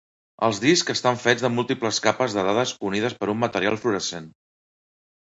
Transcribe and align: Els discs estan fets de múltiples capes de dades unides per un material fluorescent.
Els 0.45 0.59
discs 0.61 0.91
estan 0.93 1.17
fets 1.23 1.43
de 1.47 1.51
múltiples 1.57 1.99
capes 2.05 2.35
de 2.37 2.45
dades 2.47 2.71
unides 2.91 3.15
per 3.19 3.29
un 3.35 3.39
material 3.43 3.77
fluorescent. 3.83 4.31